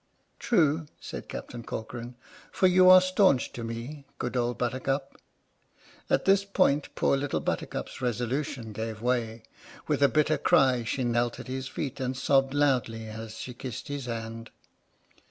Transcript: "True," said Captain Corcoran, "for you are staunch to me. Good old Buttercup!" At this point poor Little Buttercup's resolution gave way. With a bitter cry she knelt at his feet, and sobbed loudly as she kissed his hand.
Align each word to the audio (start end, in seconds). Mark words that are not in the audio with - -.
"True," 0.39 0.87
said 0.99 1.29
Captain 1.29 1.61
Corcoran, 1.61 2.15
"for 2.51 2.65
you 2.65 2.89
are 2.89 2.99
staunch 2.99 3.53
to 3.53 3.63
me. 3.63 4.07
Good 4.17 4.35
old 4.35 4.57
Buttercup!" 4.57 5.15
At 6.09 6.25
this 6.25 6.43
point 6.43 6.89
poor 6.95 7.15
Little 7.15 7.39
Buttercup's 7.39 8.01
resolution 8.01 8.71
gave 8.73 9.03
way. 9.03 9.43
With 9.87 10.01
a 10.01 10.09
bitter 10.09 10.39
cry 10.39 10.83
she 10.85 11.03
knelt 11.03 11.39
at 11.39 11.45
his 11.47 11.67
feet, 11.67 11.99
and 11.99 12.17
sobbed 12.17 12.55
loudly 12.55 13.09
as 13.09 13.37
she 13.37 13.53
kissed 13.53 13.89
his 13.89 14.07
hand. 14.07 14.49